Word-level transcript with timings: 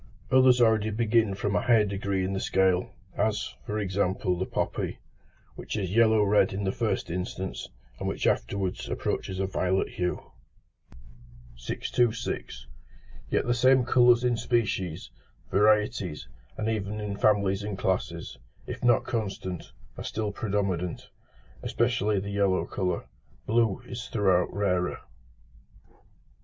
Others 0.31 0.59
already 0.61 0.89
begin 0.89 1.35
from 1.35 1.55
a 1.55 1.61
higher 1.61 1.85
degree 1.85 2.25
in 2.25 2.33
the 2.33 2.39
scale, 2.39 2.89
as, 3.15 3.53
for 3.67 3.77
example, 3.77 4.35
the 4.35 4.47
poppy, 4.47 4.97
which 5.53 5.77
is 5.77 5.93
yellow 5.95 6.23
red 6.23 6.53
in 6.53 6.63
the 6.63 6.71
first 6.71 7.11
instance, 7.11 7.69
and 7.99 8.07
which 8.07 8.25
afterwards 8.25 8.89
approaches 8.89 9.37
a 9.39 9.45
violet 9.45 9.89
hue. 9.89 10.31
626. 11.55 12.65
Yet 13.29 13.45
the 13.45 13.53
same 13.53 13.85
colours 13.85 14.23
in 14.23 14.37
species, 14.37 15.11
varieties, 15.51 16.27
and 16.57 16.67
even 16.67 16.99
in 16.99 17.15
families 17.15 17.61
and 17.61 17.77
classes, 17.77 18.39
if 18.65 18.83
not 18.83 19.03
constant, 19.03 19.71
are 19.99 20.03
still 20.03 20.31
predominant, 20.31 21.11
especially 21.61 22.19
the 22.19 22.31
yellow 22.31 22.65
colour: 22.65 23.05
blue 23.45 23.83
is 23.85 24.07
throughout 24.07 24.51
rarer. 24.51 24.97